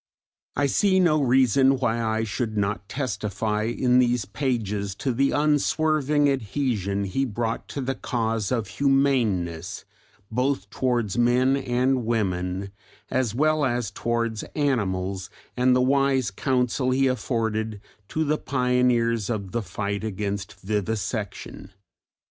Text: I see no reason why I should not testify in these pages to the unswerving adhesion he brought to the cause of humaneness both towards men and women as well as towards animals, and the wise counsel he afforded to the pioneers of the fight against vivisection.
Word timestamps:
I 0.55 0.65
see 0.65 0.99
no 0.99 1.21
reason 1.21 1.77
why 1.77 2.01
I 2.03 2.23
should 2.23 2.57
not 2.57 2.89
testify 2.89 3.65
in 3.65 3.99
these 3.99 4.25
pages 4.25 4.95
to 4.95 5.13
the 5.13 5.29
unswerving 5.29 6.27
adhesion 6.27 7.03
he 7.03 7.23
brought 7.23 7.67
to 7.67 7.81
the 7.81 7.93
cause 7.93 8.51
of 8.51 8.67
humaneness 8.67 9.85
both 10.31 10.71
towards 10.71 11.19
men 11.19 11.55
and 11.55 12.03
women 12.03 12.71
as 13.11 13.35
well 13.35 13.63
as 13.63 13.91
towards 13.91 14.41
animals, 14.55 15.29
and 15.55 15.75
the 15.75 15.81
wise 15.81 16.31
counsel 16.31 16.89
he 16.89 17.05
afforded 17.05 17.79
to 18.07 18.23
the 18.23 18.39
pioneers 18.39 19.29
of 19.29 19.51
the 19.51 19.61
fight 19.61 20.03
against 20.03 20.59
vivisection. 20.61 21.73